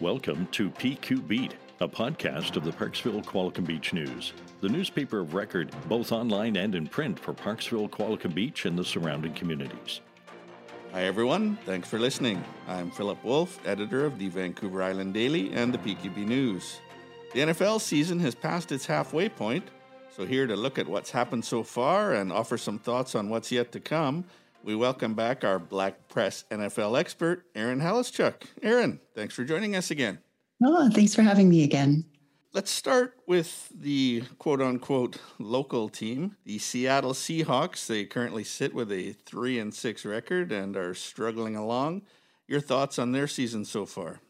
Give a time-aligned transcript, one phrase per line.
[0.00, 5.34] Welcome to PQ Beat, a podcast of the Parksville Qualicum Beach News, the newspaper of
[5.34, 10.00] record both online and in print for Parksville, Qualicum Beach, and the surrounding communities.
[10.92, 11.58] Hi, everyone.
[11.66, 12.44] Thanks for listening.
[12.68, 16.78] I'm Philip Wolf, editor of the Vancouver Island Daily and the PQB News.
[17.34, 19.64] The NFL season has passed its halfway point,
[20.16, 23.50] so here to look at what's happened so far and offer some thoughts on what's
[23.50, 24.26] yet to come,
[24.68, 28.34] we welcome back our Black Press NFL expert, Aaron Halischuk.
[28.62, 30.18] Aaron, thanks for joining us again.
[30.62, 32.04] Oh, thanks for having me again.
[32.52, 37.86] Let's start with the quote unquote local team, the Seattle Seahawks.
[37.86, 42.02] They currently sit with a 3 and 6 record and are struggling along.
[42.46, 44.20] Your thoughts on their season so far?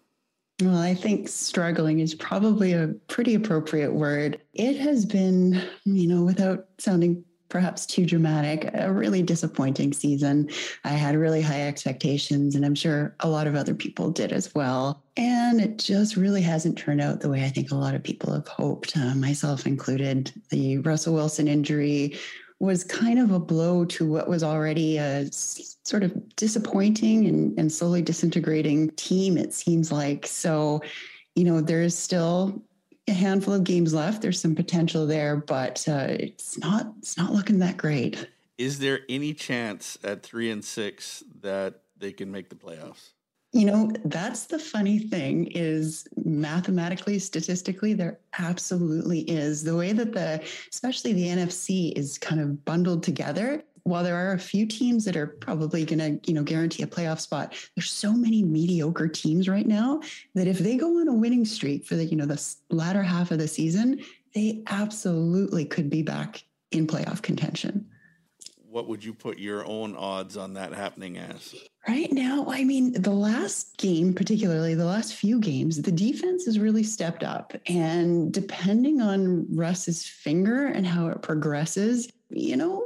[0.62, 4.40] Well, I think struggling is probably a pretty appropriate word.
[4.54, 10.50] It has been, you know, without sounding perhaps too dramatic, a really disappointing season.
[10.84, 14.54] I had really high expectations, and I'm sure a lot of other people did as
[14.54, 15.02] well.
[15.16, 18.32] And it just really hasn't turned out the way I think a lot of people
[18.32, 20.32] have hoped, uh, myself included.
[20.50, 22.18] The Russell Wilson injury
[22.60, 27.72] was kind of a blow to what was already a sort of disappointing and, and
[27.72, 30.26] slowly disintegrating team, it seems like.
[30.26, 30.82] So,
[31.34, 32.60] you know, there is still
[33.08, 34.22] a handful of games left.
[34.22, 38.28] There's some potential there, but uh, it's not it's not looking that great.
[38.58, 43.10] Is there any chance at three and six that they can make the playoffs?
[43.52, 49.64] You know, that's the funny thing is mathematically, statistically, there absolutely is.
[49.64, 54.32] The way that the, especially the NFC is kind of bundled together, while there are
[54.32, 57.90] a few teams that are probably going to, you know, guarantee a playoff spot, there's
[57.90, 60.00] so many mediocre teams right now
[60.34, 63.30] that if they go on a winning streak for the, you know, the latter half
[63.30, 64.00] of the season,
[64.34, 67.86] they absolutely could be back in playoff contention.
[68.70, 71.54] What would you put your own odds on that happening as?
[71.88, 76.58] Right now, I mean, the last game, particularly the last few games, the defense has
[76.58, 77.54] really stepped up.
[77.66, 82.77] And depending on Russ's finger and how it progresses, you know, I'm going to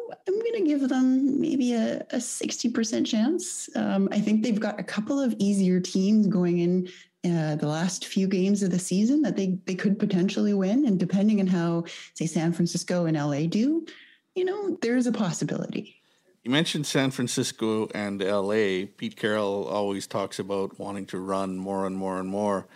[0.72, 3.68] give them maybe a, a 60% chance.
[3.76, 6.88] Um, I think they've got a couple of easier teams going in
[7.24, 10.86] uh, the last few games of the season that they, they could potentially win.
[10.86, 11.84] And depending on how,
[12.14, 13.86] say, San Francisco and LA do,
[14.34, 15.96] you know, there's a possibility.
[16.42, 18.86] You mentioned San Francisco and LA.
[18.96, 22.66] Pete Carroll always talks about wanting to run more and more and more.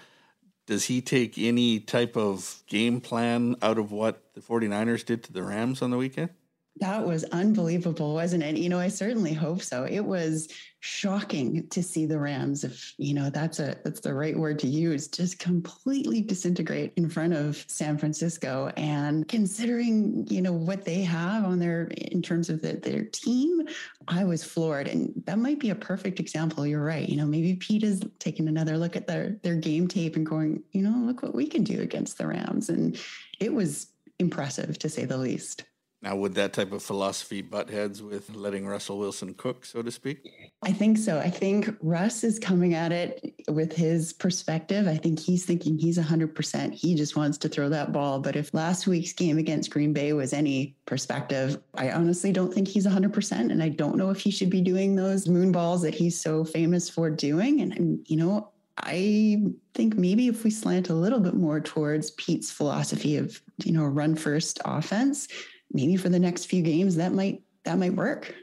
[0.67, 5.33] Does he take any type of game plan out of what the 49ers did to
[5.33, 6.31] the Rams on the weekend?
[6.78, 8.56] That was unbelievable, wasn't it?
[8.56, 9.84] You know, I certainly hope so.
[9.84, 10.48] It was
[10.87, 14.69] shocking to see the Rams, if you know that's a that's the right word to
[14.69, 18.70] use, just completely disintegrate in front of San Francisco.
[18.76, 23.66] And considering you know what they have on their in terms of the, their team,
[24.06, 24.86] I was floored.
[24.86, 26.65] And that might be a perfect example.
[26.65, 27.09] You're right.
[27.09, 30.62] You know, maybe Pete is taking another look at their their game tape and going,
[30.70, 32.69] you know, look what we can do against the Rams.
[32.69, 32.97] And
[33.41, 33.88] it was
[34.20, 35.65] impressive to say the least.
[36.06, 39.91] Now, would that type of philosophy butt heads with letting Russell Wilson cook, so to
[39.91, 40.25] speak?
[40.62, 41.19] I think so.
[41.19, 44.87] I think Russ is coming at it with his perspective.
[44.87, 46.72] I think he's thinking he's 100%.
[46.72, 48.21] He just wants to throw that ball.
[48.21, 52.69] But if last week's game against Green Bay was any perspective, I honestly don't think
[52.69, 53.33] he's 100%.
[53.50, 56.45] And I don't know if he should be doing those moon balls that he's so
[56.45, 57.62] famous for doing.
[57.62, 59.43] And, you know, I
[59.75, 63.84] think maybe if we slant a little bit more towards Pete's philosophy of, you know,
[63.84, 65.27] run first offense,
[65.72, 68.34] maybe for the next few games that might that might work.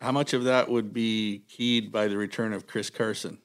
[0.00, 3.38] How much of that would be keyed by the return of Chris Carson?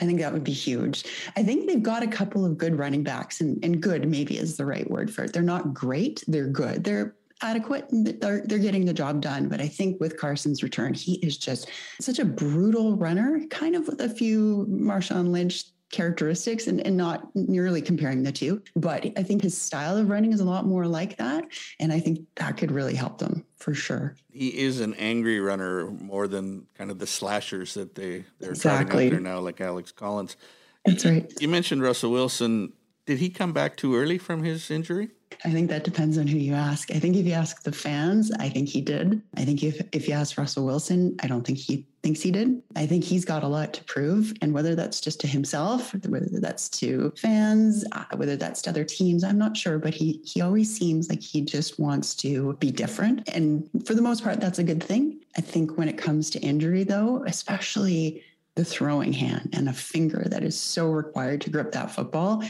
[0.00, 1.04] I think that would be huge.
[1.36, 4.56] I think they've got a couple of good running backs, and, and good maybe is
[4.56, 5.32] the right word for it.
[5.32, 6.84] They're not great, they're good.
[6.84, 9.48] They're adequate they're, they're getting the job done.
[9.48, 11.68] But I think with Carson's return, he is just
[12.00, 17.28] such a brutal runner, kind of with a few Marshawn Lynch characteristics and, and not
[17.36, 18.60] nearly comparing the two.
[18.74, 21.44] But I think his style of running is a lot more like that.
[21.78, 24.16] And I think that could really help them for sure.
[24.32, 29.06] He is an angry runner more than kind of the slashers that they, they're exactly.
[29.06, 30.36] out there now, like Alex Collins.
[30.84, 31.32] That's right.
[31.40, 32.72] You mentioned Russell Wilson.
[33.06, 35.10] Did he come back too early from his injury?
[35.44, 36.90] I think that depends on who you ask.
[36.90, 39.22] I think if you ask the fans, I think he did.
[39.36, 42.62] I think if, if you ask Russell Wilson, I don't think he thinks he did.
[42.74, 44.32] I think he's got a lot to prove.
[44.42, 48.84] And whether that's just to himself, whether that's to fans, uh, whether that's to other
[48.84, 49.78] teams, I'm not sure.
[49.78, 53.28] But he he always seems like he just wants to be different.
[53.28, 55.20] And for the most part, that's a good thing.
[55.36, 58.22] I think when it comes to injury, though, especially
[58.54, 62.42] the throwing hand and a finger that is so required to grip that football.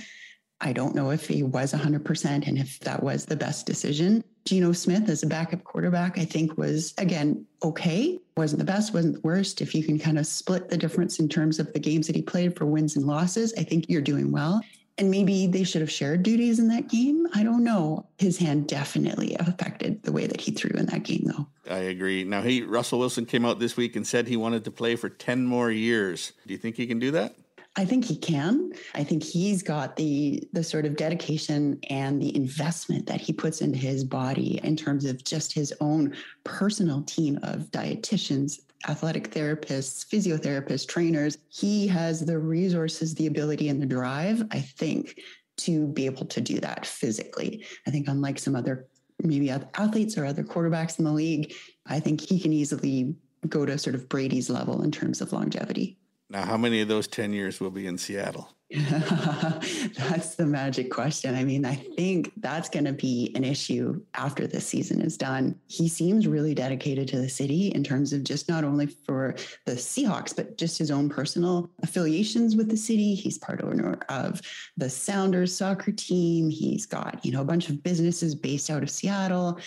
[0.61, 4.25] I don't know if he was 100% and if that was the best decision.
[4.45, 8.19] Geno Smith as a backup quarterback, I think was, again, okay.
[8.37, 9.61] Wasn't the best, wasn't the worst.
[9.61, 12.23] If you can kind of split the difference in terms of the games that he
[12.23, 14.61] played for wins and losses, I think you're doing well.
[14.99, 17.27] And maybe they should have shared duties in that game.
[17.35, 18.07] I don't know.
[18.19, 21.47] His hand definitely affected the way that he threw in that game, though.
[21.71, 22.25] I agree.
[22.25, 25.09] Now, he Russell Wilson came out this week and said he wanted to play for
[25.09, 26.33] 10 more years.
[26.47, 27.35] Do you think he can do that?
[27.75, 28.73] I think he can.
[28.95, 33.63] I think he's got the the sort of dedication and the investment that he puts
[33.63, 36.15] into his body in terms of just his own
[36.45, 41.39] personal team of dietitians, athletic therapists, physiotherapists, trainers.
[41.49, 45.19] He has the resources, the ability, and the drive, I think,
[45.59, 47.65] to be able to do that physically.
[47.87, 48.87] I think, unlike some other
[49.23, 51.55] maybe athletes or other quarterbacks in the league,
[51.87, 53.15] I think he can easily
[53.49, 55.97] go to sort of Brady's level in terms of longevity.
[56.33, 58.49] Now, how many of those 10 years will be in Seattle?
[58.73, 61.35] that's the magic question.
[61.35, 65.61] I mean, I think that's going to be an issue after this season is done.
[65.67, 69.35] He seems really dedicated to the city in terms of just not only for
[69.67, 73.15] the Seahawks, but just his own personal affiliations with the city.
[73.15, 74.41] He's part owner of
[74.79, 76.49] the Sounders soccer team.
[76.49, 79.59] He's got, you know, a bunch of businesses based out of Seattle.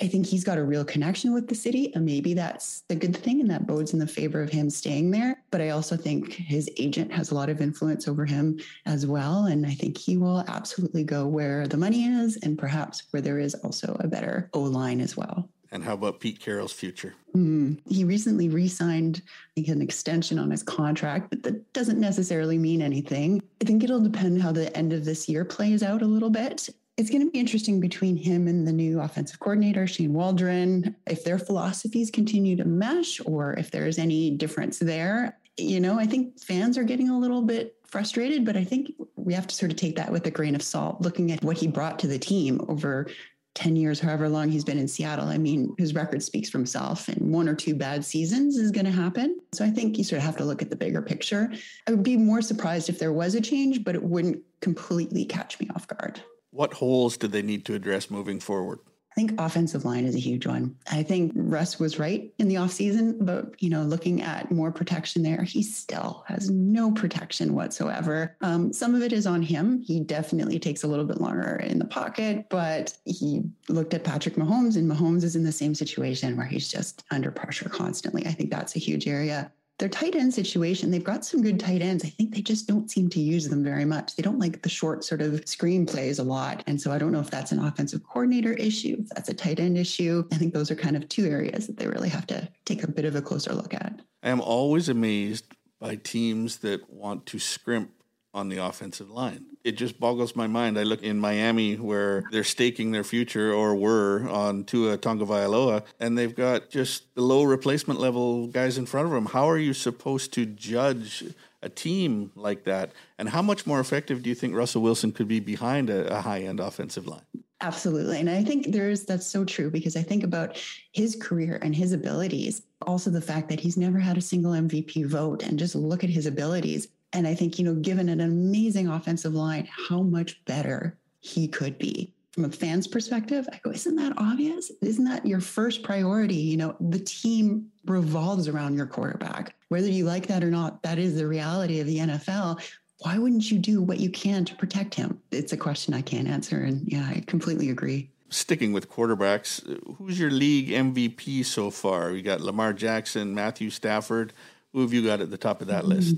[0.00, 3.16] I think he's got a real connection with the city, and maybe that's the good
[3.16, 5.42] thing, and that bodes in the favor of him staying there.
[5.50, 9.46] But I also think his agent has a lot of influence over him as well,
[9.46, 13.38] and I think he will absolutely go where the money is, and perhaps where there
[13.38, 15.48] is also a better O line as well.
[15.70, 17.14] And how about Pete Carroll's future?
[17.34, 19.22] Mm, he recently re signed
[19.56, 23.42] an extension on his contract, but that doesn't necessarily mean anything.
[23.62, 26.68] I think it'll depend how the end of this year plays out a little bit
[26.96, 31.24] it's going to be interesting between him and the new offensive coordinator, Shane Waldron, if
[31.24, 35.38] their philosophies continue to mesh or if there's any difference there.
[35.56, 39.34] You know, I think fans are getting a little bit frustrated, but I think we
[39.34, 41.66] have to sort of take that with a grain of salt, looking at what he
[41.66, 43.06] brought to the team over
[43.54, 45.28] 10 years, however long he's been in Seattle.
[45.28, 48.86] I mean, his record speaks for himself, and one or two bad seasons is going
[48.86, 49.38] to happen.
[49.52, 51.52] So I think you sort of have to look at the bigger picture.
[51.86, 55.60] I would be more surprised if there was a change, but it wouldn't completely catch
[55.60, 56.22] me off guard.
[56.52, 58.78] What holes do they need to address moving forward?
[59.12, 60.74] I think offensive line is a huge one.
[60.90, 65.22] I think Russ was right in the offseason, but you know, looking at more protection
[65.22, 68.36] there, he still has no protection whatsoever.
[68.40, 69.82] Um, some of it is on him.
[69.82, 74.36] He definitely takes a little bit longer in the pocket, but he looked at Patrick
[74.36, 78.26] Mahomes, and Mahomes is in the same situation where he's just under pressure constantly.
[78.26, 81.82] I think that's a huge area their tight end situation, they've got some good tight
[81.82, 82.04] ends.
[82.04, 84.14] I think they just don't seem to use them very much.
[84.14, 86.62] They don't like the short sort of screen plays a lot.
[86.66, 89.58] And so I don't know if that's an offensive coordinator issue, if that's a tight
[89.58, 90.24] end issue.
[90.32, 92.90] I think those are kind of two areas that they really have to take a
[92.90, 94.00] bit of a closer look at.
[94.22, 95.46] I am always amazed
[95.80, 97.90] by teams that want to scrimp
[98.34, 99.44] on the offensive line.
[99.62, 100.78] It just boggles my mind.
[100.78, 106.16] I look in Miami where they're staking their future or were on Tua Tagovailoa, and
[106.16, 109.26] they've got just the low replacement level guys in front of them.
[109.26, 111.24] How are you supposed to judge
[111.62, 112.90] a team like that?
[113.18, 116.20] And how much more effective do you think Russell Wilson could be behind a, a
[116.20, 117.22] high end offensive line?
[117.60, 118.18] Absolutely.
[118.18, 120.60] And I think there's that's so true because I think about
[120.92, 122.62] his career and his abilities.
[122.84, 126.10] Also, the fact that he's never had a single MVP vote and just look at
[126.10, 126.88] his abilities.
[127.12, 131.78] And I think, you know, given an amazing offensive line, how much better he could
[131.78, 132.12] be.
[132.32, 134.72] From a fan's perspective, I go, isn't that obvious?
[134.80, 136.34] Isn't that your first priority?
[136.34, 139.54] You know, the team revolves around your quarterback.
[139.68, 142.62] Whether you like that or not, that is the reality of the NFL.
[143.00, 145.20] Why wouldn't you do what you can to protect him?
[145.30, 146.62] It's a question I can't answer.
[146.62, 149.62] And yeah, I completely agree sticking with quarterbacks,
[149.98, 152.12] who's your league MVP so far?
[152.12, 154.32] You got Lamar Jackson, Matthew Stafford.
[154.72, 155.92] Who have you got at the top of that mm-hmm.
[155.92, 156.16] list?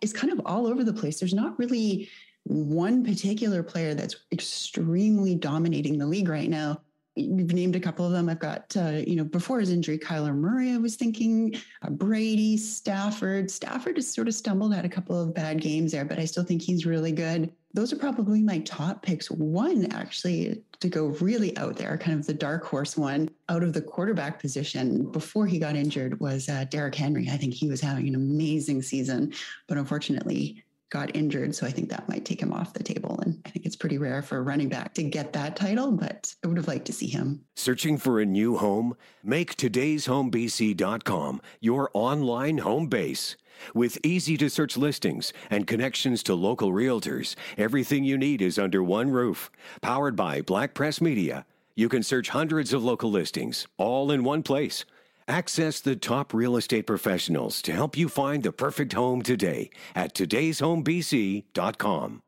[0.00, 1.18] Is kind of all over the place.
[1.18, 2.08] There's not really
[2.44, 6.80] one particular player that's extremely dominating the league right now.
[7.16, 8.28] You've named a couple of them.
[8.28, 12.58] I've got, uh, you know, before his injury, Kyler Murray, I was thinking, uh, Brady,
[12.58, 13.50] Stafford.
[13.50, 16.44] Stafford has sort of stumbled, had a couple of bad games there, but I still
[16.44, 17.50] think he's really good.
[17.76, 19.30] Those are probably my top picks.
[19.30, 23.74] One, actually, to go really out there, kind of the dark horse one out of
[23.74, 27.28] the quarterback position before he got injured was uh, Derrick Henry.
[27.28, 29.34] I think he was having an amazing season,
[29.66, 31.54] but unfortunately, got injured.
[31.54, 33.20] So I think that might take him off the table.
[33.20, 36.34] And I think it's pretty rare for a running back to get that title, but
[36.42, 37.42] I would have liked to see him.
[37.56, 38.96] Searching for a new home?
[39.22, 43.36] Make today'shomebc.com your online home base.
[43.74, 48.82] With easy to search listings and connections to local realtors, everything you need is under
[48.82, 49.50] one roof.
[49.80, 54.42] Powered by Black Press Media, you can search hundreds of local listings all in one
[54.42, 54.84] place.
[55.28, 60.14] Access the top real estate professionals to help you find the perfect home today at
[60.14, 62.22] today'shomebc.com.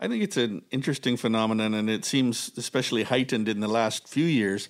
[0.00, 4.26] I think it's an interesting phenomenon, and it seems especially heightened in the last few
[4.26, 4.68] years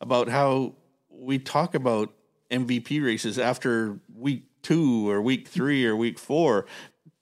[0.00, 0.74] about how
[1.10, 2.14] we talk about
[2.50, 6.66] MVP races after week two or week three or week four.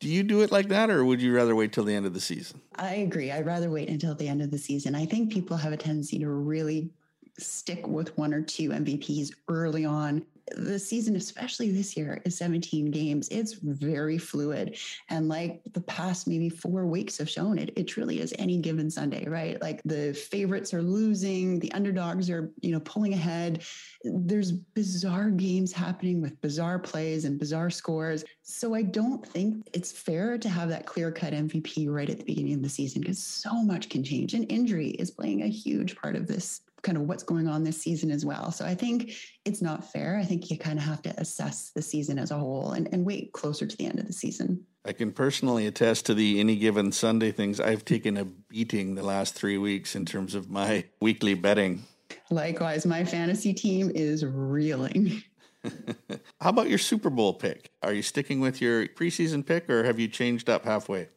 [0.00, 2.14] Do you do it like that, or would you rather wait till the end of
[2.14, 2.60] the season?
[2.76, 3.32] I agree.
[3.32, 4.94] I'd rather wait until the end of the season.
[4.94, 6.90] I think people have a tendency to really
[7.38, 10.24] stick with one or two MVPs early on.
[10.56, 13.28] The season, especially this year, is 17 games.
[13.28, 14.78] It's very fluid.
[15.10, 18.90] And like the past maybe four weeks have shown it, it truly is any given
[18.90, 19.60] Sunday, right?
[19.60, 23.62] Like the favorites are losing, the underdogs are, you know, pulling ahead.
[24.04, 28.24] There's bizarre games happening with bizarre plays and bizarre scores.
[28.42, 32.24] So I don't think it's fair to have that clear cut MVP right at the
[32.24, 34.32] beginning of the season because so much can change.
[34.32, 37.80] And injury is playing a huge part of this kind of what's going on this
[37.80, 38.52] season as well.
[38.52, 39.12] So I think
[39.44, 40.18] it's not fair.
[40.20, 43.04] I think you kind of have to assess the season as a whole and, and
[43.04, 44.64] wait closer to the end of the season.
[44.84, 47.60] I can personally attest to the any given Sunday things.
[47.60, 51.84] I've taken a beating the last three weeks in terms of my weekly betting.
[52.30, 55.22] Likewise, my fantasy team is reeling.
[56.40, 57.70] How about your Super Bowl pick?
[57.82, 61.08] Are you sticking with your preseason pick or have you changed up halfway?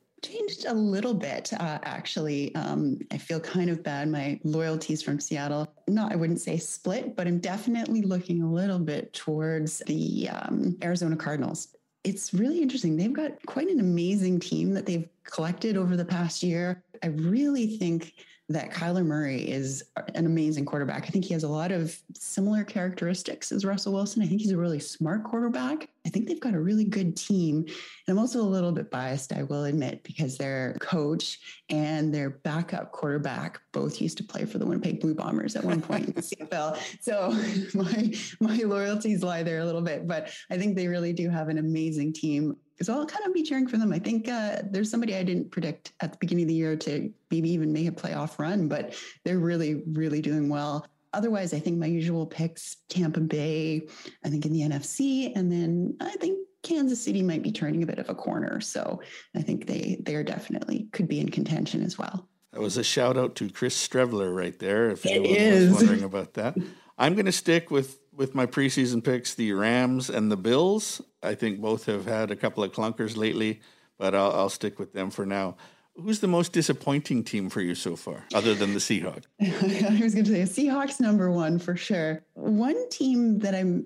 [0.51, 2.53] Changed a little bit uh, actually.
[2.55, 4.09] Um, i feel kind of bad.
[4.09, 8.79] My loyalties from seattle not i wouldn't say split but i'm definitely looking a little
[8.79, 11.75] bit towards the um, arizona cardinals.
[12.03, 12.97] It's really interesting.
[12.97, 17.77] They've got quite an amazing team that they've collected over the past year i really
[17.77, 18.13] think
[18.51, 19.83] that Kyler Murray is
[20.15, 21.03] an amazing quarterback.
[21.03, 24.21] I think he has a lot of similar characteristics as Russell Wilson.
[24.21, 25.89] I think he's a really smart quarterback.
[26.05, 27.57] I think they've got a really good team.
[27.57, 27.67] And
[28.07, 32.91] I'm also a little bit biased, I will admit, because their coach and their backup
[32.91, 36.21] quarterback both used to play for the Winnipeg Blue Bombers at one point in the
[36.21, 36.77] CFL.
[37.01, 37.31] So
[37.77, 41.49] my my loyalties lie there a little bit, but I think they really do have
[41.49, 42.57] an amazing team.
[42.81, 43.91] So I'll kind of be cheering for them.
[43.91, 47.11] I think uh, there's somebody I didn't predict at the beginning of the year to
[47.29, 50.85] maybe even make a playoff run, but they're really, really doing well.
[51.13, 53.87] Otherwise, I think my usual picks Tampa Bay,
[54.23, 57.85] I think in the NFC, and then I think Kansas City might be turning a
[57.85, 58.61] bit of a corner.
[58.61, 59.01] So
[59.35, 62.29] I think they they are definitely could be in contention as well.
[62.53, 64.91] That was a shout out to Chris Streveler right there.
[64.91, 65.69] If anyone is.
[65.69, 66.55] was wondering about that,
[66.97, 71.01] I'm going to stick with with my preseason picks, the Rams and the Bills.
[71.23, 73.61] I think both have had a couple of clunkers lately,
[73.97, 75.55] but I'll, I'll stick with them for now.
[75.95, 79.25] Who's the most disappointing team for you so far, other than the Seahawks?
[79.41, 82.23] I was going to say Seahawks number one for sure.
[82.33, 83.85] One team that I'm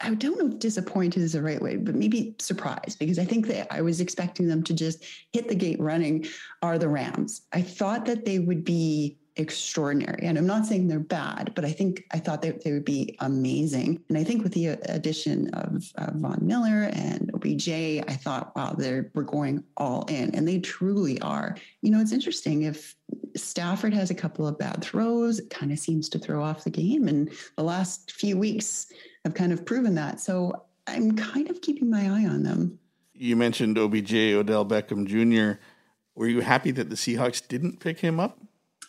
[0.00, 3.46] I don't know if disappointed is the right way, but maybe surprised because I think
[3.46, 6.26] that I was expecting them to just hit the gate running
[6.62, 7.42] are the Rams.
[7.52, 10.22] I thought that they would be extraordinary.
[10.22, 13.16] And I'm not saying they're bad, but I think I thought that they would be
[13.20, 14.02] amazing.
[14.08, 18.74] And I think with the addition of uh, Von Miller and OBJ, I thought, wow,
[18.76, 21.56] they're we're going all in, and they truly are.
[21.82, 22.94] You know, it's interesting if
[23.36, 26.70] Stafford has a couple of bad throws, it kind of seems to throw off the
[26.70, 28.92] game, and the last few weeks
[29.24, 30.20] have kind of proven that.
[30.20, 32.78] So I'm kind of keeping my eye on them.
[33.14, 35.60] You mentioned OBJ, Odell Beckham Jr.
[36.14, 38.38] Were you happy that the Seahawks didn't pick him up?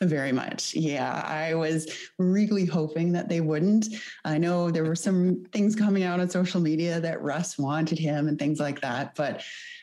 [0.02, 0.74] Very much.
[0.74, 1.24] Yeah.
[1.26, 1.88] I was
[2.20, 3.88] really hoping that they wouldn't.
[4.26, 8.28] I know there were some things coming out on social media that Russ wanted him
[8.28, 9.16] and things like that.
[9.16, 9.42] But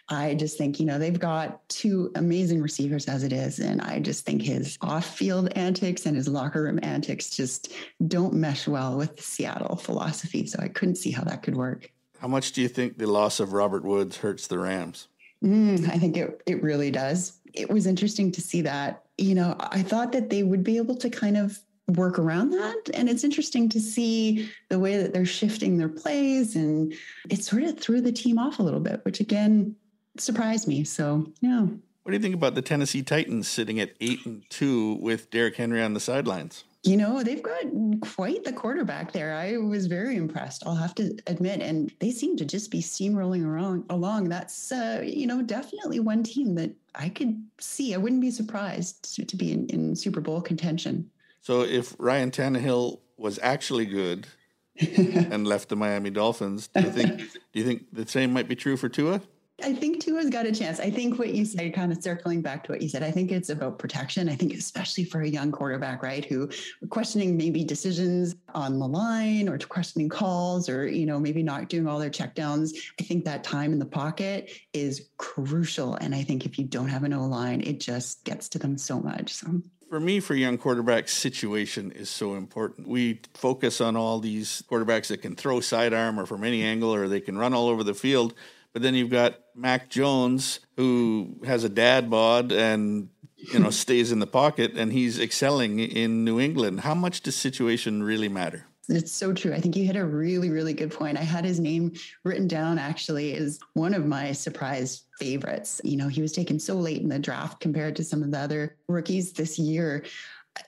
[0.08, 3.58] I just think, you know, they've got two amazing receivers as it is.
[3.58, 7.72] And I just think his off field antics and his locker room antics just
[8.06, 10.46] don't mesh well with the Seattle philosophy.
[10.46, 11.90] So I couldn't see how that could work.
[12.18, 15.08] How much do you think the loss of Robert Woods hurts the Rams?
[15.42, 17.38] Mm, I think it, it really does.
[17.52, 20.96] It was interesting to see that you know, I thought that they would be able
[20.96, 21.58] to kind of
[21.88, 22.90] work around that.
[22.94, 26.56] And it's interesting to see the way that they're shifting their plays.
[26.56, 26.94] And
[27.28, 29.76] it sort of threw the team off a little bit, which again
[30.18, 30.84] surprised me.
[30.84, 31.66] So, yeah.
[32.02, 35.56] What do you think about the Tennessee Titans sitting at eight and two with Derrick
[35.56, 36.64] Henry on the sidelines?
[36.84, 37.64] You know, they've got
[38.00, 39.34] quite the quarterback there.
[39.34, 41.60] I was very impressed, I'll have to admit.
[41.60, 44.28] And they seem to just be steamrolling around, along.
[44.28, 47.94] That's, uh, you know, definitely one team that I could see.
[47.94, 51.08] I wouldn't be surprised to, to be in, in Super Bowl contention.
[51.40, 54.26] So if Ryan Tannehill was actually good
[54.80, 58.56] and left the Miami Dolphins, do you think do you think the same might be
[58.56, 59.20] true for Tua?
[59.62, 60.80] I think Tua's got a chance.
[60.80, 63.30] I think what you said, kind of circling back to what you said, I think
[63.30, 64.28] it's about protection.
[64.28, 66.48] I think especially for a young quarterback, right, who
[66.90, 71.86] questioning maybe decisions on the line or questioning calls or, you know, maybe not doing
[71.86, 72.74] all their checkdowns.
[73.00, 75.94] I think that time in the pocket is crucial.
[75.96, 78.76] And I think if you don't have an O line, it just gets to them
[78.76, 79.32] so much.
[79.32, 82.88] So for me, for young quarterbacks, situation is so important.
[82.88, 87.08] We focus on all these quarterbacks that can throw sidearm or from any angle or
[87.08, 88.32] they can run all over the field.
[88.72, 94.12] But then you've got Mac Jones, who has a dad bod and you know stays
[94.12, 96.80] in the pocket, and he's excelling in New England.
[96.80, 98.66] How much does situation really matter?
[98.88, 99.54] It's so true.
[99.54, 101.16] I think you hit a really, really good point.
[101.16, 101.92] I had his name
[102.24, 105.80] written down actually as one of my surprise favorites.
[105.84, 108.38] You know, he was taken so late in the draft compared to some of the
[108.38, 110.04] other rookies this year.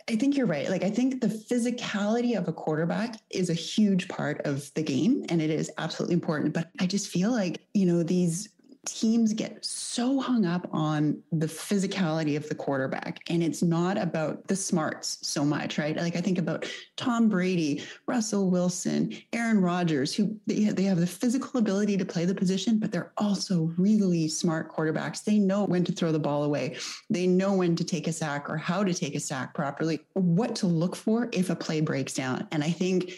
[0.09, 0.69] I think you're right.
[0.71, 5.25] Like, I think the physicality of a quarterback is a huge part of the game
[5.29, 6.55] and it is absolutely important.
[6.55, 8.49] But I just feel like, you know, these
[8.87, 14.47] teams get so hung up on the physicality of the quarterback and it's not about
[14.47, 15.97] the smarts so much right?
[15.97, 21.07] Like i think about tom brady russell wilson aaron rodgers who they, they have the
[21.07, 25.25] physical ability to play the position but they're also really smart quarterbacks.
[25.25, 26.76] They know when to throw the ball away.
[27.11, 30.00] They know when to take a sack or how to take a sack properly.
[30.12, 32.47] What to look for if a play breaks down.
[32.53, 33.12] And i think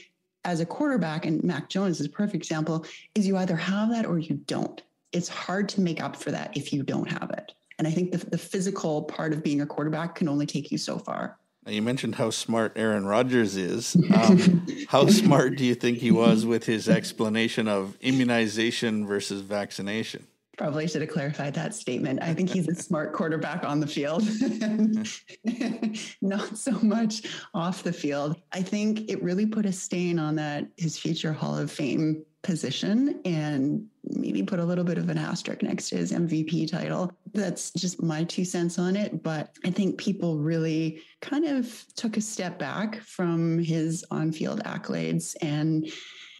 [0.44, 4.06] as a quarterback, and Mac Jones is a perfect example, is you either have that
[4.06, 4.80] or you don't
[5.12, 7.52] it's hard to make up for that if you don't have it.
[7.78, 10.78] And I think the, the physical part of being a quarterback can only take you
[10.78, 11.38] so far.
[11.66, 13.96] Now you mentioned how smart Aaron Rodgers is.
[14.14, 20.28] Um, how smart do you think he was with his explanation of immunization versus vaccination?
[20.56, 22.22] Probably should have clarified that statement.
[22.22, 24.22] I think he's a smart quarterback on the field,
[26.22, 27.22] not so much
[27.52, 28.40] off the field.
[28.52, 33.20] I think it really put a stain on that his future Hall of Fame position
[33.26, 33.86] and
[34.20, 37.12] maybe put a little bit of an asterisk next to his MVP title.
[37.32, 39.22] That's just my two cents on it.
[39.22, 44.62] But I think people really kind of took a step back from his on field
[44.64, 45.88] accolades and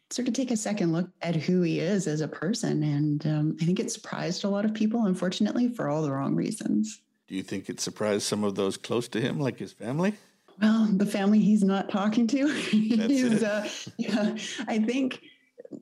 [0.09, 2.83] sort of take a second look at who he is as a person.
[2.83, 6.35] And um, I think it surprised a lot of people, unfortunately, for all the wrong
[6.35, 7.01] reasons.
[7.27, 10.13] Do you think it surprised some of those close to him, like his family?
[10.61, 12.47] Well, the family he's not talking to.
[12.71, 14.35] he's, uh, yeah,
[14.67, 15.21] I think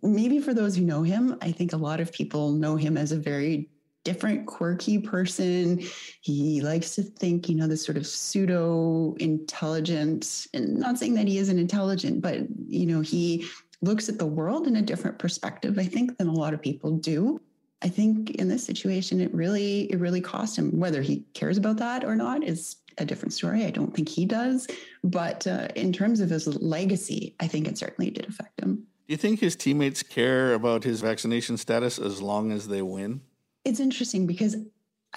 [0.01, 3.11] maybe for those who know him, I think a lot of people know him as
[3.11, 3.69] a very
[4.03, 5.81] different, quirky person.
[6.21, 11.27] He likes to think, you know, this sort of pseudo intelligent, and not saying that
[11.27, 13.47] he isn't intelligent, but, you know, he
[13.81, 16.91] looks at the world in a different perspective, I think, than a lot of people
[16.91, 17.41] do.
[17.81, 20.79] I think in this situation, it really, it really cost him.
[20.79, 23.65] Whether he cares about that or not is a different story.
[23.65, 24.67] I don't think he does.
[25.03, 28.87] But uh, in terms of his legacy, I think it certainly did affect him.
[29.07, 33.21] Do you think his teammates care about his vaccination status as long as they win?
[33.63, 34.55] It's interesting because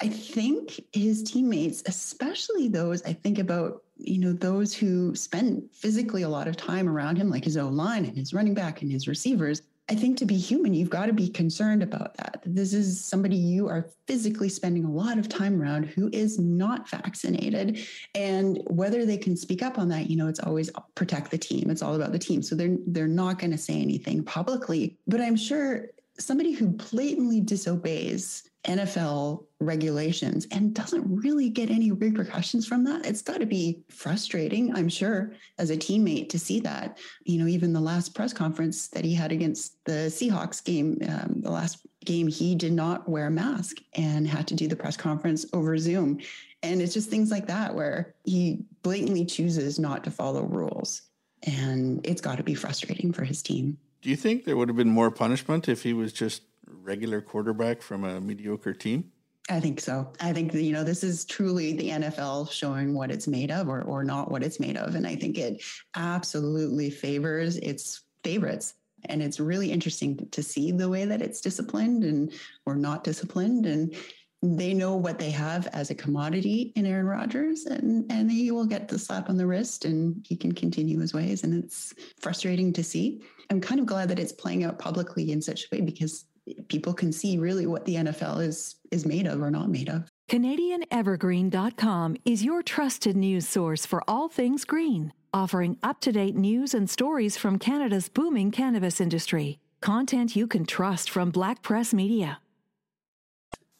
[0.01, 6.22] I think his teammates, especially those I think about, you know, those who spend physically
[6.22, 8.92] a lot of time around him, like his O line and his running back and
[8.92, 12.42] his receivers, I think to be human, you've got to be concerned about that.
[12.44, 16.88] This is somebody you are physically spending a lot of time around who is not
[16.90, 17.79] vaccinated.
[18.14, 21.70] And whether they can speak up on that, you know, it's always protect the team.
[21.70, 22.42] It's all about the team.
[22.42, 24.98] So they're they're not going to say anything publicly.
[25.07, 25.87] But I'm sure
[26.18, 33.07] somebody who blatantly disobeys NFL regulations and doesn't really get any repercussions from that.
[33.07, 36.98] It's got to be frustrating, I'm sure, as a teammate to see that.
[37.24, 41.40] You know, even the last press conference that he had against the Seahawks game, um,
[41.40, 44.96] the last game, he did not wear a mask and had to do the press
[44.96, 46.20] conference over Zoom.
[46.62, 51.02] And it's just things like that where he blatantly chooses not to follow rules.
[51.44, 53.78] And it's got to be frustrating for his team.
[54.02, 56.42] Do you think there would have been more punishment if he was just
[56.88, 59.12] regular quarterback from a mediocre team?
[59.51, 60.12] I think so.
[60.20, 63.83] I think you know this is truly the NFL showing what it's made of, or
[63.83, 65.62] or not what it's made of, and I think it
[65.94, 68.74] absolutely favors its favorites.
[69.05, 72.33] And it's really interesting to see the way that it's disciplined and
[72.66, 73.94] or not disciplined, and
[74.42, 78.66] they know what they have as a commodity in Aaron Rodgers, and and he will
[78.66, 81.44] get the slap on the wrist, and he can continue his ways.
[81.44, 83.22] And it's frustrating to see.
[83.51, 86.27] I'm kind of glad that it's playing out publicly in such a way because
[86.68, 90.08] people can see really what the NFL is is made of or not made of.
[90.30, 97.37] CanadianEvergreen.com is your trusted news source for all things green, offering up-to-date news and stories
[97.37, 99.58] from Canada's booming cannabis industry.
[99.80, 102.40] Content you can trust from Black Press Media.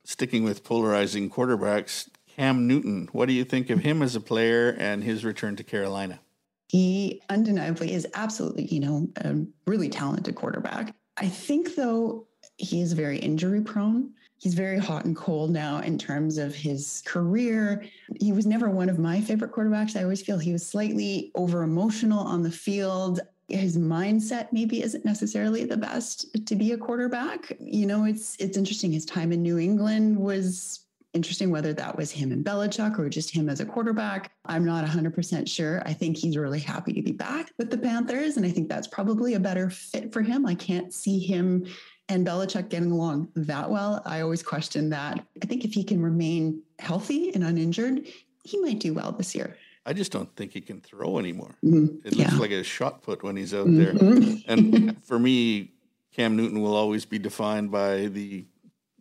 [0.05, 4.71] Sticking with polarizing quarterbacks, Cam Newton, what do you think of him as a player
[4.79, 6.21] and his return to Carolina?
[6.69, 10.95] He undeniably is absolutely, you know, a really talented quarterback.
[11.17, 12.28] I think, though,
[12.59, 14.13] he is very injury prone.
[14.37, 17.85] he's very hot and cold now in terms of his career.
[18.21, 19.97] He was never one of my favorite quarterbacks.
[19.97, 23.21] I always feel he was slightly over emotional on the field.
[23.49, 27.57] His mindset maybe isn't necessarily the best to be a quarterback.
[27.59, 28.93] You know, it's it's interesting.
[28.93, 33.31] His time in New England was interesting whether that was him and Belichick or just
[33.31, 34.31] him as a quarterback.
[34.45, 35.83] I'm not 100% sure.
[35.87, 38.37] I think he's really happy to be back with the Panthers.
[38.37, 40.45] And I think that's probably a better fit for him.
[40.47, 41.67] I can't see him
[42.09, 44.03] and Belichick getting along that well.
[44.05, 45.25] I always question that.
[45.43, 48.07] I think if he can remain healthy and uninjured,
[48.45, 49.57] he might do well this year.
[49.85, 51.55] I just don't think he can throw anymore.
[51.65, 52.07] Mm-hmm.
[52.07, 52.39] It looks yeah.
[52.39, 54.23] like a shot put when he's out mm-hmm.
[54.23, 54.43] there.
[54.47, 55.73] And for me,
[56.13, 58.45] Cam Newton will always be defined by the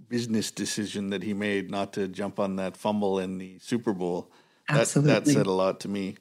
[0.08, 4.32] business decision that he made not to jump on that fumble in the Super Bowl.
[4.70, 5.14] Absolutely.
[5.14, 6.16] That, that said a lot to me.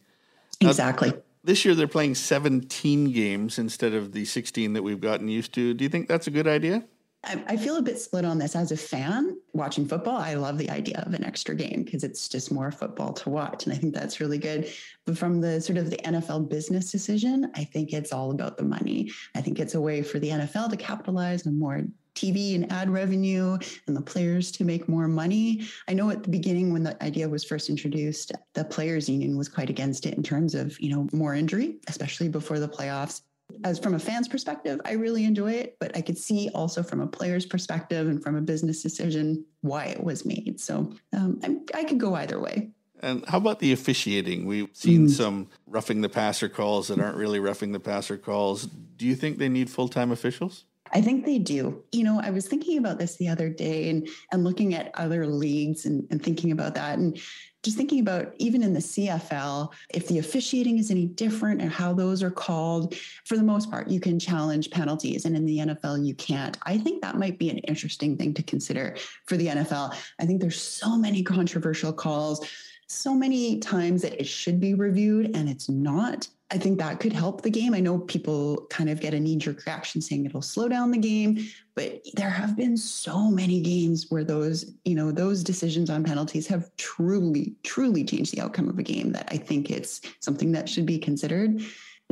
[0.60, 1.10] Exactly.
[1.10, 5.54] Now, this year they're playing 17 games instead of the 16 that we've gotten used
[5.54, 5.74] to.
[5.74, 6.84] Do you think that's a good idea?
[7.28, 10.16] I feel a bit split on this as a fan watching football.
[10.16, 13.64] I love the idea of an extra game because it's just more football to watch.
[13.64, 14.70] And I think that's really good.
[15.06, 18.62] But from the sort of the NFL business decision, I think it's all about the
[18.62, 19.10] money.
[19.34, 21.82] I think it's a way for the NFL to capitalize on more
[22.16, 25.66] TV and ad revenue and the players to make more money.
[25.86, 29.48] I know at the beginning when the idea was first introduced, the players union was
[29.48, 33.22] quite against it in terms of, you know, more injury, especially before the playoffs.
[33.62, 37.00] As from a fan's perspective, I really enjoy it, but I could see also from
[37.00, 40.58] a player's perspective and from a business decision why it was made.
[40.58, 42.70] So um, I, I could go either way.
[43.00, 44.46] And how about the officiating?
[44.46, 45.10] We've seen mm.
[45.10, 48.66] some roughing the passer calls that aren't really roughing the passer calls.
[48.66, 50.64] Do you think they need full time officials?
[50.92, 51.82] I think they do.
[51.92, 55.26] You know, I was thinking about this the other day and and looking at other
[55.26, 57.18] leagues and, and thinking about that and
[57.62, 61.92] just thinking about even in the CFL, if the officiating is any different and how
[61.92, 62.94] those are called,
[63.24, 65.24] for the most part, you can challenge penalties.
[65.24, 66.56] And in the NFL, you can't.
[66.62, 68.94] I think that might be an interesting thing to consider
[69.26, 69.96] for the NFL.
[70.20, 72.46] I think there's so many controversial calls
[72.88, 76.28] so many times that it should be reviewed and it's not.
[76.50, 77.74] I think that could help the game.
[77.74, 80.98] I know people kind of get a knee jerk reaction saying it'll slow down the
[80.98, 86.04] game, but there have been so many games where those, you know, those decisions on
[86.04, 90.52] penalties have truly, truly changed the outcome of a game that I think it's something
[90.52, 91.60] that should be considered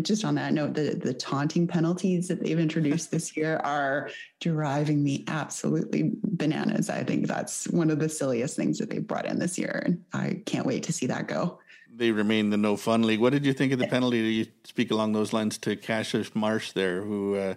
[0.03, 5.03] just on that note, the, the taunting penalties that they've introduced this year are driving
[5.03, 6.91] me absolutely bananas.
[6.91, 9.83] I think that's one of the silliest things that they've brought in this year.
[9.85, 11.61] And I can't wait to see that go.
[11.97, 13.21] They remain the no fun league.
[13.21, 14.21] What did you think of the penalty?
[14.21, 17.55] Do you speak along those lines to Cassius Marsh there, who uh,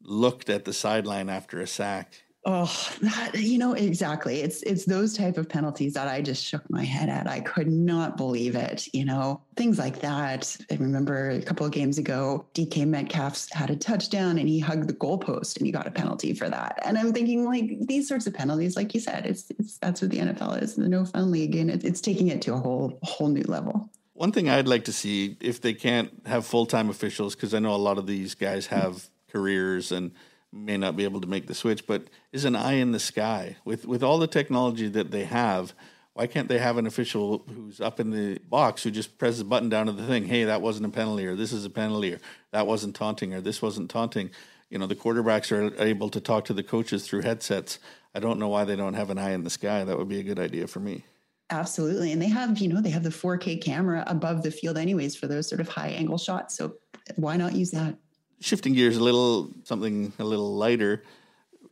[0.00, 2.22] looked at the sideline after a sack?
[2.44, 4.40] Oh, that, you know exactly.
[4.40, 7.26] It's it's those type of penalties that I just shook my head at.
[7.26, 8.88] I could not believe it.
[8.94, 10.56] You know things like that.
[10.70, 14.88] I remember a couple of games ago, DK Metcalf had a touchdown and he hugged
[14.88, 16.78] the goalpost and he got a penalty for that.
[16.82, 20.10] And I'm thinking like these sorts of penalties, like you said, it's it's that's what
[20.10, 22.98] the NFL is, the no fun league, and it, it's taking it to a whole
[23.02, 23.90] whole new level.
[24.14, 27.58] One thing I'd like to see if they can't have full time officials, because I
[27.58, 30.12] know a lot of these guys have careers and
[30.52, 33.56] may not be able to make the switch, but is an eye in the sky
[33.64, 35.74] with with all the technology that they have.
[36.14, 39.44] Why can't they have an official who's up in the box who just presses a
[39.44, 40.26] button down to the thing?
[40.26, 42.20] Hey, that wasn't a penalty, or this is a penalty, or
[42.52, 44.30] that wasn't taunting, or this wasn't taunting.
[44.70, 47.78] You know, the quarterbacks are able to talk to the coaches through headsets.
[48.14, 49.84] I don't know why they don't have an eye in the sky.
[49.84, 51.04] That would be a good idea for me.
[51.50, 52.12] Absolutely.
[52.12, 55.26] And they have, you know, they have the 4K camera above the field, anyways, for
[55.26, 56.56] those sort of high angle shots.
[56.56, 56.74] So
[57.16, 57.96] why not use that?
[58.40, 61.02] Shifting gears a little, something a little lighter.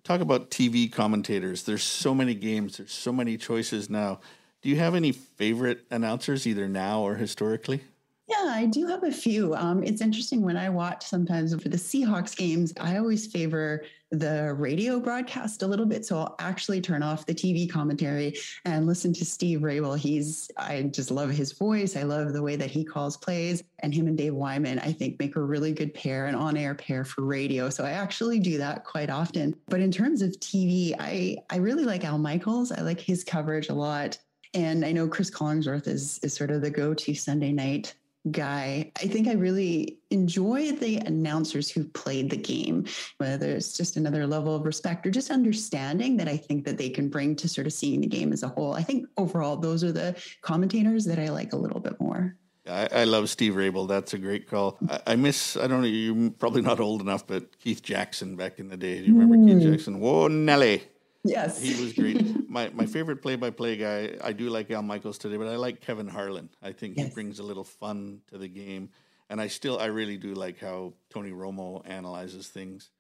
[0.05, 1.65] Talk about TV commentators.
[1.65, 2.79] There's so many games.
[2.79, 4.21] There's so many choices now.
[4.63, 7.83] Do you have any favorite announcers, either now or historically?
[8.29, 9.55] Yeah, I do have a few.
[9.55, 14.55] Um, it's interesting when I watch sometimes for the Seahawks games, I always favor the
[14.55, 16.07] radio broadcast a little bit.
[16.07, 19.99] So I'll actually turn off the TV commentary and listen to Steve Raible.
[19.99, 21.97] He's, I just love his voice.
[21.97, 23.63] I love the way that he calls plays.
[23.81, 26.75] And him and Dave Wyman, I think, make a really good pair, an on air
[26.75, 27.69] pair for radio.
[27.69, 29.55] So I actually do that quite often.
[29.67, 32.73] But in terms of TV, I, I really like Al Michaels.
[32.73, 34.19] I like his coverage a lot.
[34.55, 37.95] And I know Cris Collinsworth is, is sort of the go to Sunday night
[38.31, 38.93] guy.
[38.97, 42.87] I think I really enjoy the announcers who played the game,
[43.19, 46.89] whether it's just another level of respect or just understanding that I think that they
[46.89, 48.75] can bring to sort of seeing the game as a whole.
[48.75, 52.37] I think overall, those are the commentators that I like a little bit more.
[52.67, 53.89] I, I love Steve Raible.
[53.89, 54.79] That's a great call.
[54.89, 58.59] I, I, miss, I don't know, you're probably not old enough, but Keith Jackson back
[58.59, 58.99] in the day.
[59.01, 59.61] Do you remember mm.
[59.61, 60.01] Keith Jackson?
[60.01, 60.83] Whoa, Nelly.
[61.25, 61.61] Yes.
[61.61, 62.49] He was great.
[62.49, 65.57] my my favorite play by play guy, I do like Al Michaels today, but I
[65.57, 66.49] like Kevin Harlan.
[66.63, 67.09] I think yes.
[67.09, 68.91] he brings a little fun to the game.
[69.31, 72.91] And I still I really do like how Tony Romo analyzes things.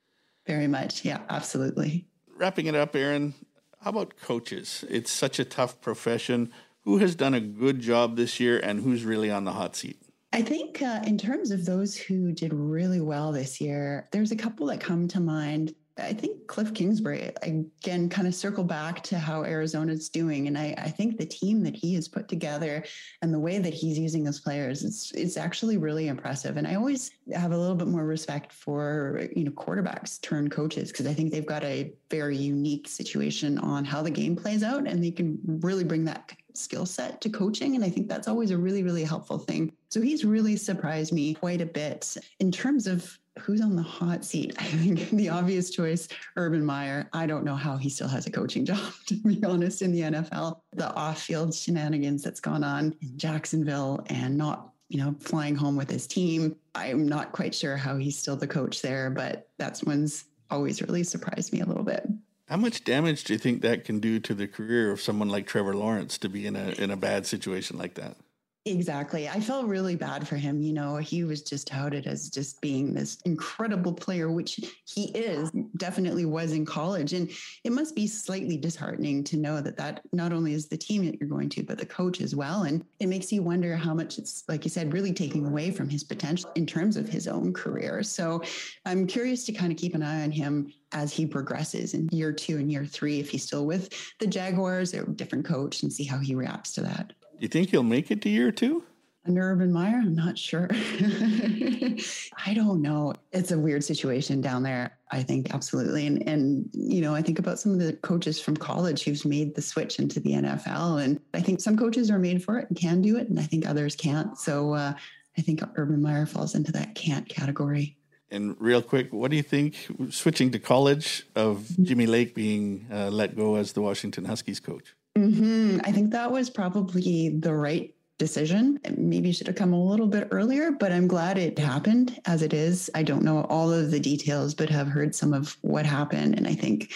[0.46, 1.04] Very much.
[1.04, 2.06] Yeah, absolutely.
[2.36, 3.34] Wrapping it up, Aaron.
[3.80, 4.84] How about coaches?
[4.88, 6.52] It's such a tough profession.
[6.82, 10.00] Who has done a good job this year and who's really on the hot seat?
[10.32, 14.36] I think uh, in terms of those who did really well this year, there's a
[14.36, 15.74] couple that come to mind.
[15.98, 20.46] I think Cliff Kingsbury, again, kind of circle back to how Arizona's doing.
[20.46, 22.84] And I, I, think the team that he has put together
[23.22, 26.56] and the way that he's using his players, it's it's actually really impressive.
[26.56, 30.92] And I always have a little bit more respect for, you know, quarterbacks turn coaches
[30.92, 34.86] because I think they've got a very unique situation on how the game plays out
[34.86, 37.74] and they can really bring that skill set to coaching.
[37.74, 39.72] And I think that's always a really, really helpful thing.
[39.90, 44.24] So he's really surprised me quite a bit in terms of who's on the hot
[44.24, 44.54] seat?
[44.58, 47.08] I think the obvious choice, Urban Meyer.
[47.12, 50.00] I don't know how he still has a coaching job, to be honest, in the
[50.00, 50.60] NFL.
[50.72, 55.76] The off field shenanigans that's gone on in Jacksonville and not, you know, flying home
[55.76, 56.56] with his team.
[56.74, 61.04] I'm not quite sure how he's still the coach there, but that's one's always really
[61.04, 62.06] surprised me a little bit.
[62.48, 65.46] How much damage do you think that can do to the career of someone like
[65.46, 68.16] Trevor Lawrence to be in a in a bad situation like that?
[68.64, 69.28] Exactly.
[69.28, 70.60] I felt really bad for him.
[70.60, 75.50] You know, he was just touted as just being this incredible player, which he is,
[75.78, 77.14] definitely was in college.
[77.14, 77.30] And
[77.64, 81.18] it must be slightly disheartening to know that that not only is the team that
[81.18, 82.64] you're going to, but the coach as well.
[82.64, 85.88] And it makes you wonder how much it's, like you said, really taking away from
[85.88, 88.02] his potential in terms of his own career.
[88.02, 88.42] So
[88.84, 92.32] I'm curious to kind of keep an eye on him as he progresses in year
[92.32, 96.04] two and year three, if he's still with the Jaguars or different coach and see
[96.04, 97.12] how he reacts to that.
[97.38, 98.84] Do you think he'll make it to year two?
[99.26, 99.98] Under Urban Meyer?
[99.98, 100.68] I'm not sure.
[100.72, 103.12] I don't know.
[103.30, 104.96] It's a weird situation down there.
[105.10, 106.06] I think absolutely.
[106.06, 109.54] And and you know, I think about some of the coaches from college who've made
[109.54, 111.04] the switch into the NFL.
[111.04, 113.44] And I think some coaches are made for it and can do it, and I
[113.44, 114.36] think others can't.
[114.38, 114.94] So uh,
[115.36, 117.96] I think Urban Meyer falls into that can't category.
[118.30, 123.08] And real quick, what do you think switching to college of Jimmy Lake being uh,
[123.08, 124.94] let go as the Washington Huskies coach?
[125.18, 125.80] Mm-hmm.
[125.84, 128.80] I think that was probably the right decision.
[128.96, 132.52] Maybe should have come a little bit earlier, but I'm glad it happened as it
[132.52, 132.90] is.
[132.94, 136.36] I don't know all of the details, but have heard some of what happened.
[136.36, 136.92] And I think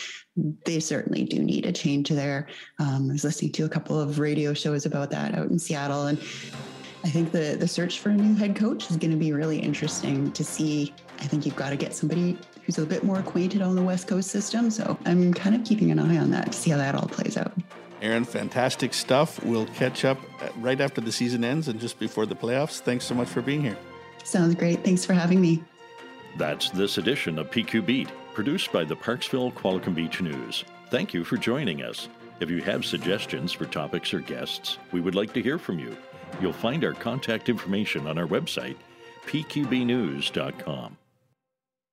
[0.67, 2.49] they certainly do need a change there.
[2.79, 6.07] Um, I was listening to a couple of radio shows about that out in Seattle.
[6.07, 6.19] And
[7.05, 9.59] I think the, the search for a new head coach is going to be really
[9.59, 10.93] interesting to see.
[11.21, 14.09] I think you've got to get somebody who's a bit more acquainted on the West
[14.09, 14.71] Coast system.
[14.71, 17.37] So I'm kind of keeping an eye on that to see how that all plays
[17.37, 17.53] out.
[18.03, 19.43] Aaron, fantastic stuff.
[19.45, 20.19] We'll catch up
[20.57, 22.81] right after the season ends and just before the playoffs.
[22.81, 23.79] Thanks so much for being here.
[24.25, 24.85] Sounds great.
[24.85, 25.63] Thanks for having me.
[26.37, 30.65] That's this edition of PQ Beat, produced by the Parksville Qualicum Beach News.
[30.91, 32.09] Thank you for joining us.
[32.41, 35.97] If you have suggestions for topics or guests, we would like to hear from you.
[36.41, 38.77] You'll find our contact information on our website,
[39.27, 40.97] pqbnews.com.